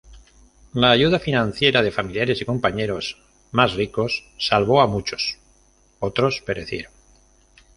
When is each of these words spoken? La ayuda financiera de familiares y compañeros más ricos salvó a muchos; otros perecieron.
La 0.73 0.89
ayuda 0.89 1.19
financiera 1.19 1.83
de 1.83 1.91
familiares 1.91 2.41
y 2.41 2.45
compañeros 2.45 3.21
más 3.51 3.75
ricos 3.75 4.23
salvó 4.39 4.81
a 4.81 4.87
muchos; 4.87 5.37
otros 5.99 6.41
perecieron. 6.43 6.91